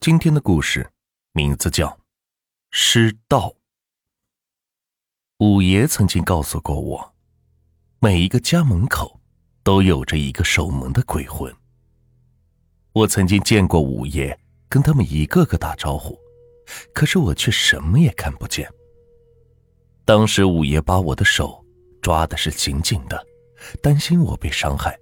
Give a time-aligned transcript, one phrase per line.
[0.00, 0.90] 今天的故事
[1.32, 1.88] 名字叫
[2.70, 3.50] 《失道》。
[5.40, 7.14] 五爷曾经告诉过我，
[7.98, 9.20] 每一个家门口
[9.62, 11.54] 都有着一个守门的鬼魂。
[12.94, 14.40] 我曾经见过五爷
[14.70, 16.18] 跟他们一个个打招呼，
[16.94, 18.72] 可是我却什么也看不见。
[20.06, 21.62] 当时五爷把我的手
[22.00, 23.22] 抓的是紧紧的，
[23.82, 24.98] 担心我被伤害。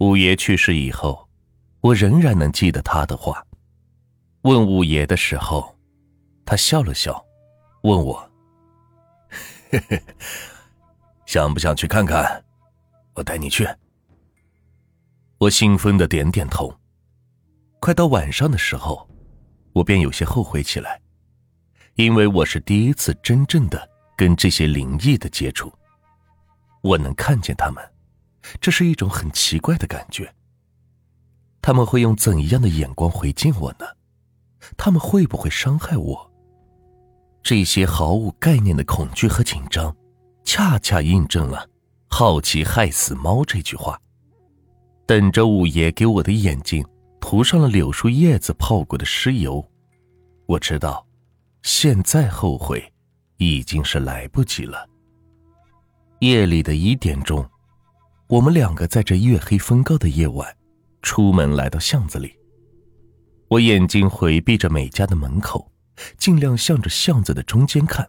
[0.00, 1.26] 五爷去世以后。
[1.82, 3.44] 我仍然能记得他的话。
[4.42, 5.76] 问五爷的时候，
[6.46, 7.24] 他笑了笑，
[7.82, 8.30] 问我
[11.26, 12.44] ：“想不想去看看？
[13.14, 13.68] 我带你去。”
[15.38, 16.72] 我兴奋的点点头。
[17.80, 19.08] 快到晚上的时候，
[19.72, 21.00] 我便有些后悔起来，
[21.96, 25.72] 因为我是第一次真正的跟这些灵异的接触。
[26.80, 27.84] 我能看见他们，
[28.60, 30.32] 这是一种很奇怪的感觉。
[31.62, 33.86] 他们会用怎样的眼光回敬我呢？
[34.76, 36.30] 他们会不会伤害我？
[37.42, 39.96] 这些毫无概念的恐惧和紧张，
[40.44, 41.68] 恰恰印证了
[42.10, 43.98] “好奇害死猫”这句话。
[45.06, 46.84] 等着五爷给我的眼睛
[47.20, 49.64] 涂上了柳树叶子泡过的尸油，
[50.46, 51.06] 我知道，
[51.62, 52.82] 现在后悔
[53.36, 54.88] 已经是来不及了。
[56.20, 57.48] 夜里的一点钟，
[58.28, 60.56] 我们两个在这月黑风高的夜晚。
[61.02, 62.34] 出门来到巷子里，
[63.48, 65.70] 我眼睛回避着每家的门口，
[66.16, 68.08] 尽量向着巷子的中间看，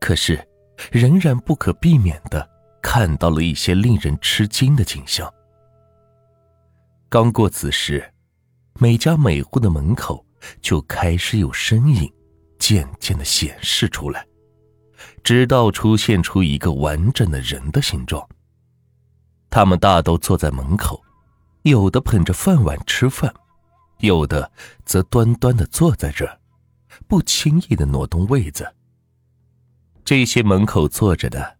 [0.00, 0.42] 可是
[0.90, 2.48] 仍然不可避免的
[2.82, 5.32] 看到了一些令人吃惊的景象。
[7.08, 8.12] 刚过此时，
[8.80, 10.24] 每家每户的门口
[10.60, 12.12] 就开始有身影
[12.58, 14.26] 渐渐的显示出来，
[15.22, 18.26] 直到出现出一个完整的人的形状。
[19.50, 21.00] 他们大都坐在门口。
[21.66, 23.34] 有的捧着饭碗吃饭，
[23.98, 24.48] 有的
[24.84, 26.38] 则端端的坐在这儿，
[27.08, 28.72] 不轻易的挪动位子。
[30.04, 31.56] 这些门口坐着的，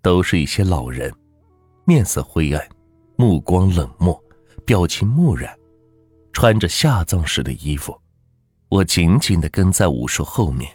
[0.00, 1.12] 都是一些老人，
[1.84, 2.68] 面色灰暗，
[3.16, 4.18] 目光冷漠，
[4.64, 5.54] 表情木然，
[6.32, 7.94] 穿着下葬时的衣服。
[8.70, 10.74] 我紧紧的跟在武叔后面，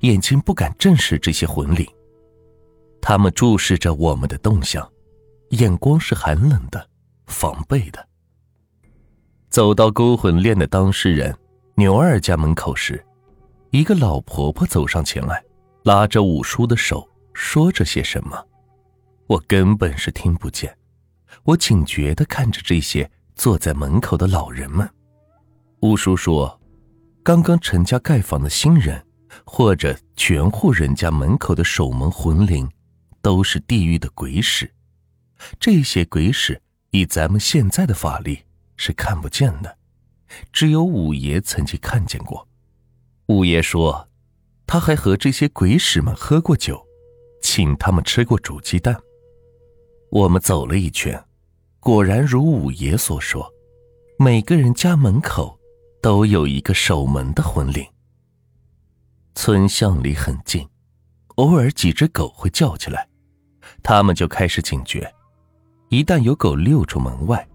[0.00, 1.86] 眼睛不敢正视这些魂灵。
[3.02, 4.90] 他们注视着我们的动向，
[5.50, 6.88] 眼光是寒冷的，
[7.26, 8.08] 防备的。
[9.52, 11.36] 走到勾魂链的当事人
[11.74, 13.04] 牛二家门口时，
[13.68, 15.44] 一个老婆婆走上前来，
[15.82, 18.42] 拉着五叔的手，说着些什么，
[19.26, 20.74] 我根本是听不见。
[21.42, 24.88] 我警觉的看着这些坐在门口的老人们。
[25.80, 26.58] 五叔说
[27.22, 29.04] ：“刚刚陈家盖房的新人，
[29.44, 32.66] 或者全户人家门口的守门魂灵，
[33.20, 34.72] 都是地狱的鬼使。
[35.60, 36.58] 这些鬼使
[36.92, 38.38] 以咱们现在的法力。”
[38.84, 39.78] 是看不见的，
[40.52, 42.48] 只有五爷曾经看见过。
[43.26, 44.08] 五爷说，
[44.66, 46.84] 他还和这些鬼使们喝过酒，
[47.40, 49.00] 请他们吃过煮鸡蛋。
[50.10, 51.24] 我们走了一圈，
[51.78, 53.48] 果然如五爷所说，
[54.18, 55.56] 每个人家门口
[56.02, 57.86] 都有一个守门的魂灵。
[59.36, 60.68] 村巷里很静，
[61.36, 63.08] 偶尔几只狗会叫起来，
[63.80, 65.08] 他们就开始警觉，
[65.88, 67.46] 一旦有狗溜出门外。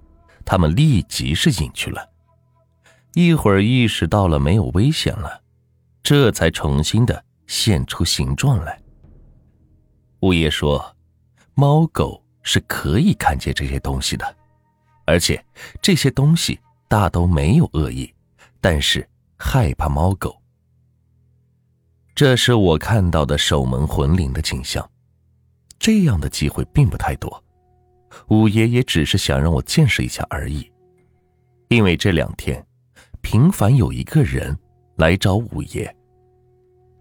[0.50, 2.09] 他们立即是隐去了，
[3.16, 5.44] 一会儿意识到了没有危险了，
[6.02, 8.81] 这才重新的现出形状来。
[10.22, 10.96] 物业说，
[11.53, 14.38] 猫狗是可以看见这些东西的，
[15.06, 15.46] 而且
[15.81, 18.09] 这些东西大都没有恶意，
[18.62, 19.06] 但是
[19.38, 20.41] 害怕猫狗。
[22.16, 24.90] 这是我看到的守门魂灵的景象，
[25.78, 27.44] 这样的机会并不太多。
[28.29, 30.69] 五爷也只是想让我见识一下而已，
[31.69, 32.66] 因为这两天，
[33.22, 34.57] 频繁有一个人
[34.97, 35.95] 来找五爷。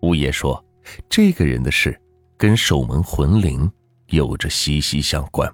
[0.03, 0.65] 五爷说，
[1.09, 1.99] 这个人的事
[2.37, 3.71] 跟守门魂灵
[4.09, 5.53] 有着息息相关。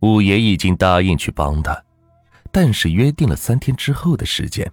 [0.00, 1.82] 五爷已经答应去帮他，
[2.52, 4.70] 但是约定了三天之后的时间，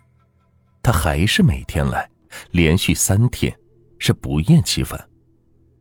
[0.83, 2.09] 他还是每天来，
[2.51, 3.53] 连续三天，
[3.97, 5.09] 是不厌其烦。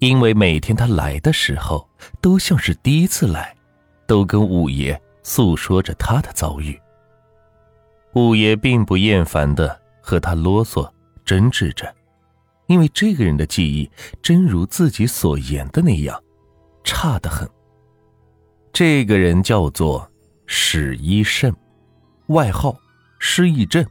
[0.01, 1.89] 因为每天他来的时候
[2.23, 3.55] 都像是第一次来，
[4.07, 6.79] 都跟五爷诉说着他的遭遇。
[8.15, 10.91] 五爷并不厌烦的和他啰嗦
[11.23, 11.87] 争执着，
[12.67, 13.91] 因为这个人的记忆
[14.23, 16.19] 真如自己所言的那样，
[16.83, 17.49] 差得很。
[18.73, 20.11] 这个人叫做
[20.47, 21.55] 史一胜，
[22.29, 22.75] 外号
[23.19, 23.87] 失忆症。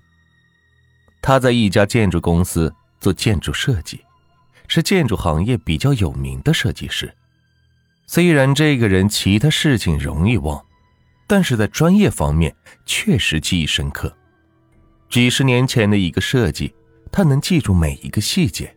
[1.22, 4.02] 他在一家建筑公司做建筑设计。
[4.70, 7.14] 是建筑行业比较有名的设计师，
[8.06, 10.64] 虽然这个人其他事情容易忘，
[11.28, 12.56] 但是在专业方面
[12.86, 14.16] 确实记忆深刻。
[15.10, 16.74] 几十年前的一个设计，
[17.12, 18.74] 他能记住每一个细节。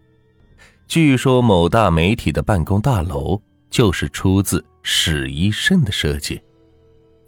[0.88, 3.40] 据说某大媒体的办公大楼
[3.70, 6.40] 就是出自史一胜的设计。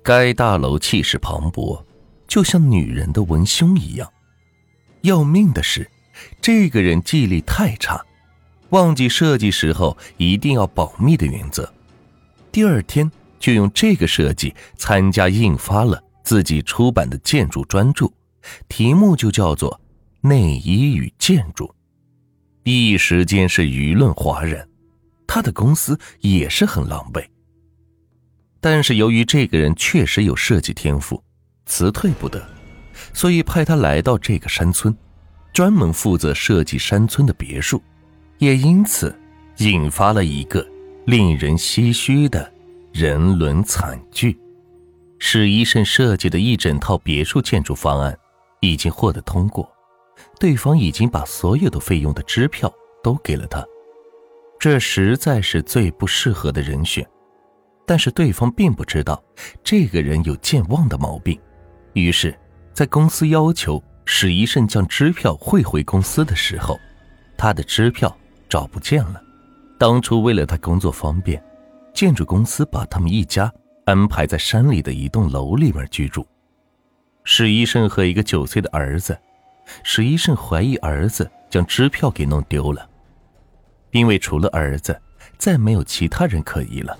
[0.02, 1.82] 该大楼气势磅礴，
[2.26, 4.10] 就像女人的文胸一样。
[5.02, 5.90] 要命的是，
[6.40, 8.02] 这个人记忆力太差，
[8.74, 11.72] 忘记设计时候一定要保密的原则。
[12.50, 18.10] 第二天就用这个设计参加印发了自己出版的建筑专著，
[18.66, 19.80] 题目就叫做
[20.28, 21.66] 《内衣与建筑》。
[22.64, 24.68] 一时间是舆论哗然，
[25.24, 27.24] 他的公司也是很狼狈。
[28.60, 31.22] 但是由于这个人确实有设计天赋，
[31.66, 32.44] 辞退不得，
[33.12, 34.92] 所以派他来到这个山村，
[35.52, 37.80] 专门负责设计山村的别墅，
[38.44, 39.18] 也因此
[39.58, 40.64] 引发了一个
[41.06, 42.52] 令人唏嘘的
[42.92, 44.38] 人伦惨剧。
[45.18, 48.16] 史医生设计的一整套别墅建筑方案
[48.60, 49.66] 已经获得通过。
[50.38, 53.64] 对方已经把所有的费用的支票都给了他，
[54.58, 57.06] 这实在是最不适合的人选。
[57.86, 59.22] 但是对方并不知道
[59.62, 61.38] 这个人有健忘的毛病，
[61.94, 62.38] 于是，
[62.72, 66.78] 在公司要求史医生将支票汇回公司的时候，
[67.36, 68.14] 他的支票
[68.54, 69.20] 找不见了。
[69.76, 71.42] 当初为了他工作方便，
[71.92, 73.52] 建筑公司把他们一家
[73.84, 76.24] 安排在山里的一栋楼里面居住。
[77.24, 79.18] 史医生和一个九岁的儿子。
[79.82, 82.88] 史医生怀疑儿子将支票给弄丢了，
[83.90, 84.96] 因为除了儿子，
[85.36, 86.96] 再没有其他人可疑了。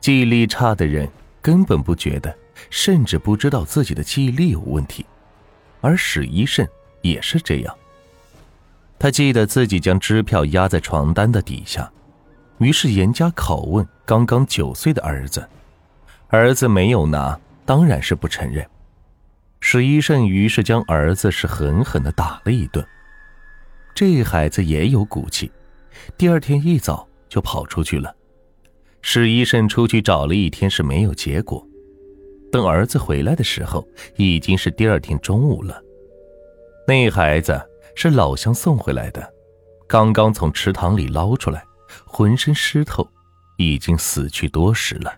[0.00, 1.08] 记忆力差的人
[1.40, 2.36] 根本不觉得，
[2.70, 5.06] 甚至不知道自己的记忆力有问题，
[5.80, 6.66] 而史医生
[7.02, 7.72] 也是这样。
[8.98, 11.90] 他记得自己将支票压在床单的底下，
[12.58, 15.46] 于是严加拷问刚刚九岁的儿子，
[16.28, 18.64] 儿子没有拿，当然是不承认。
[19.60, 22.84] 史一胜于是将儿子是狠狠的打了一顿。
[23.94, 25.50] 这孩子也有骨气，
[26.16, 28.14] 第二天一早就跑出去了。
[29.02, 31.66] 史一胜出去找了一天是没有结果，
[32.50, 33.86] 等儿子回来的时候，
[34.16, 35.80] 已经是第二天中午了。
[36.86, 37.60] 那孩子
[37.94, 39.32] 是老乡送回来的，
[39.88, 41.64] 刚刚从池塘里捞出来，
[42.06, 43.08] 浑身湿透，
[43.58, 45.12] 已经死去多时了。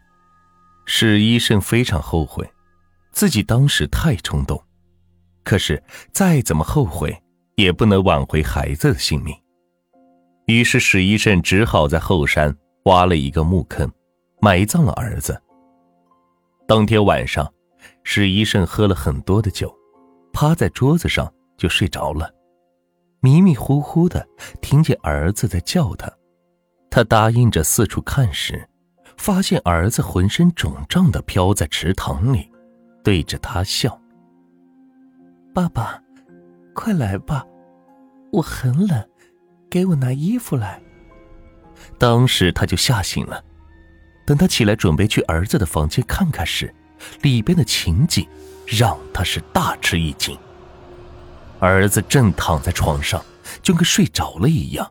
[0.84, 2.48] 史医生非常后悔。
[3.12, 4.62] 自己当时太冲动，
[5.42, 5.82] 可是
[6.12, 7.18] 再怎么后悔
[7.54, 9.34] 也不能挽回孩子的性命。
[10.44, 13.90] 于是史医生只好在后山挖了一个墓坑，
[14.42, 15.42] 埋葬了儿子。
[16.68, 17.50] 当天晚上，
[18.04, 19.74] 史医生喝了很多的酒，
[20.30, 22.30] 趴在桌子上就睡着了。
[23.26, 24.24] 迷迷糊糊的
[24.60, 26.08] 听见儿子在叫他，
[26.88, 28.68] 他答应着四处看时，
[29.16, 32.48] 发现儿子浑身肿胀的飘在池塘里。
[33.02, 34.00] 对着他笑。
[35.52, 36.00] 爸爸，
[36.72, 37.44] 快来吧，
[38.30, 39.04] 我很冷，
[39.68, 40.80] 给我拿衣服来。
[41.98, 43.44] 当时他就吓醒了。
[44.24, 46.72] 等他起来准备去儿子的房间看看时，
[47.22, 48.24] 里边的情景
[48.68, 50.38] 让他是大吃一惊。
[51.58, 53.24] 儿子正躺在床上，
[53.62, 54.90] 就跟睡着了一样。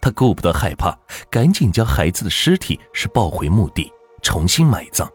[0.00, 0.96] 他顾不得害怕，
[1.30, 3.90] 赶紧将孩子的尸体是抱回墓地，
[4.22, 5.10] 重新埋葬。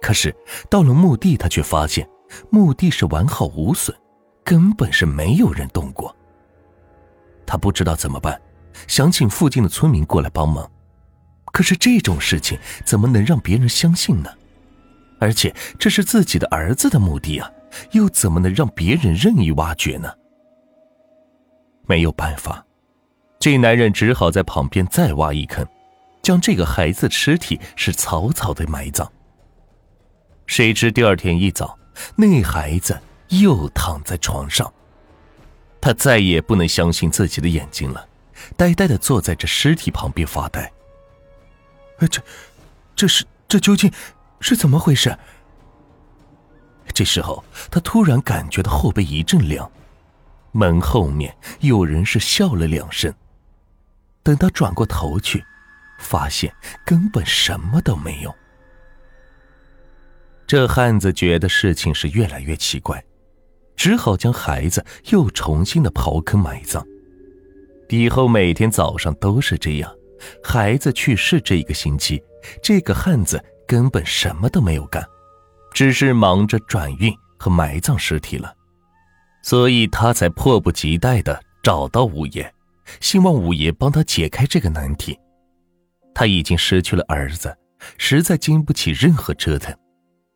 [0.00, 0.34] 可是
[0.70, 2.08] 到了墓地，他却发现
[2.50, 3.96] 墓地是完好无损，
[4.44, 6.14] 根本是没有人动过。
[7.46, 8.40] 他不知道怎么办，
[8.86, 10.70] 想请附近的村民过来帮忙。
[11.46, 14.30] 可是这种事情怎么能让别人相信呢？
[15.18, 17.50] 而且这是自己的儿子的墓地啊，
[17.92, 20.12] 又怎么能让别人任意挖掘呢？
[21.86, 22.64] 没有办法，
[23.38, 25.66] 这男人只好在旁边再挖一坑，
[26.22, 29.10] 将这个孩子尸体是草草的埋葬。
[30.46, 31.78] 谁知第二天一早，
[32.16, 32.98] 那孩子
[33.28, 34.72] 又躺在床上。
[35.80, 38.06] 他再也不能相信自己的眼睛了，
[38.56, 40.70] 呆呆的坐在这尸体旁边发呆。
[42.10, 42.20] 这，
[42.96, 43.90] 这是这究竟
[44.40, 45.16] 是怎么回事？
[46.98, 49.70] 这时候，他突然感觉到后背一阵凉，
[50.50, 53.14] 门后面有人是笑了两声。
[54.24, 55.44] 等他转过头去，
[56.00, 56.52] 发现
[56.84, 58.34] 根本什么都没有。
[60.44, 63.00] 这汉子觉得事情是越来越奇怪，
[63.76, 66.84] 只好将孩子又重新的刨坑埋葬。
[67.90, 69.88] 以后每天早上都是这样。
[70.42, 72.20] 孩子去世这一个星期，
[72.60, 75.08] 这个汉子根本什么都没有干，
[75.78, 78.52] 只是忙着转运和埋葬尸体了。
[79.44, 82.52] 所以他才迫不及待的找到五爷，
[82.98, 85.16] 希望五爷帮他解开这个难题。
[86.12, 87.56] 他已经失去了儿子，
[87.96, 89.72] 实在经不起任何折腾。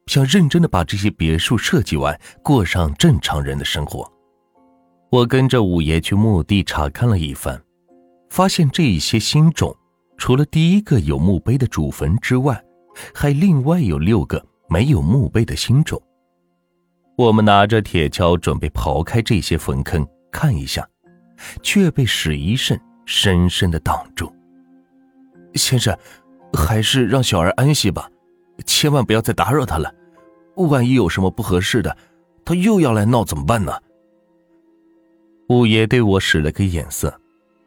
[0.07, 4.09] 想认真的把这些别墅设计完，过上正常人的生活。
[5.11, 7.61] 我跟着五爷去墓地查看了一番，
[8.31, 9.77] 发现这一些新冢，
[10.17, 12.63] 除了第一个有墓碑的主坟之外，
[13.13, 14.41] 还另外有六个
[14.73, 16.00] 没有墓碑的新冢。
[17.19, 20.88] 我们拿着铁锹准备刨开这些坟坑看一下，
[21.62, 24.33] 却被史一慎深深的挡住。
[25.57, 25.95] 先生，
[26.55, 28.09] 还是让小儿安息吧，
[28.64, 29.93] 千万不要再打扰他了。
[30.55, 31.95] 万一有什么不合适的，
[32.43, 33.73] 他又要来闹怎么办呢？
[35.50, 37.21] 五爷对我使了个眼色，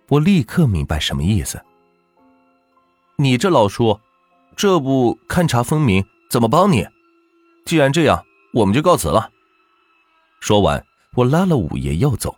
[0.10, 1.62] 我立刻明白什么意思。
[3.18, 4.00] 你这老叔，
[4.56, 6.88] 这不勘察分明，怎么帮你？
[7.66, 9.32] 既然这样，我们就告辞了。
[10.40, 12.38] 说完，我拉了五爷要走。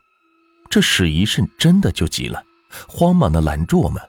[0.70, 2.44] 这史一慎真的就急了，
[2.88, 4.02] 慌忙的拦住我们。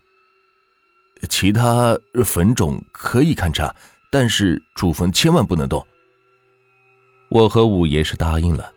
[1.29, 3.75] 其他坟冢可以勘察，
[4.11, 5.85] 但是主坟千万不能动。
[7.29, 8.73] 我和五爷是答应了。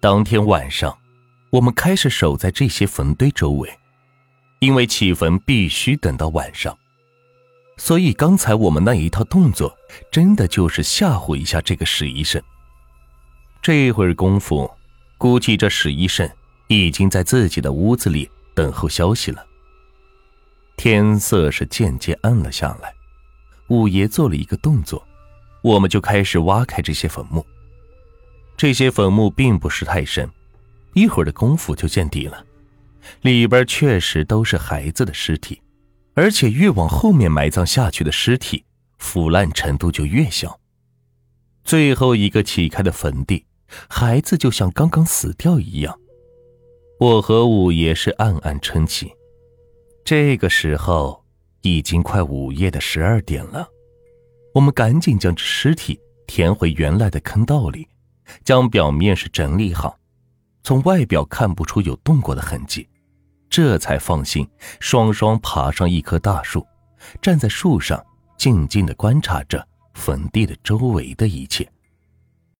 [0.00, 0.98] 当天晚上，
[1.50, 3.78] 我们开始守在这些坟堆周围，
[4.58, 6.76] 因为起坟必须等到晚上，
[7.76, 9.76] 所以刚才我们那一套动作，
[10.10, 12.42] 真的就是吓唬一下这个史医生。
[13.60, 14.70] 这会儿功夫，
[15.18, 16.28] 估计这史医生
[16.68, 19.44] 已经在自己的屋子里等候消息了。
[20.76, 22.92] 天色是渐渐暗了下来，
[23.68, 25.06] 五爷做了一个动作，
[25.62, 27.44] 我们就开始挖开这些坟墓。
[28.56, 30.30] 这些坟墓并不是太深，
[30.92, 32.44] 一会儿的功夫就见底了。
[33.22, 35.60] 里边确实都是孩子的尸体，
[36.14, 38.64] 而且越往后面埋葬下去的尸体，
[38.98, 40.58] 腐烂程度就越小。
[41.64, 43.44] 最后一个起开的坟地。
[43.88, 45.98] 孩子就像刚刚死掉一样，
[47.00, 49.10] 我和五爷是暗暗称奇。
[50.04, 51.24] 这个时候
[51.62, 53.66] 已经快午夜的十二点了，
[54.54, 57.88] 我们赶紧将尸体填回原来的坑道里，
[58.44, 59.98] 将表面是整理好，
[60.62, 62.86] 从外表看不出有动过的痕迹，
[63.56, 64.44] 这才放心，
[64.80, 66.66] 双双爬上一棵大树，
[67.22, 68.04] 站在树上
[68.36, 71.64] 静静的观察着坟地的周围的一切。